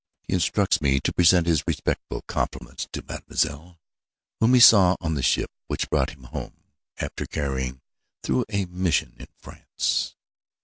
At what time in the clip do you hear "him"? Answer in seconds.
6.09-6.23